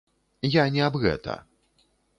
[0.61, 1.39] Я не аб гэта.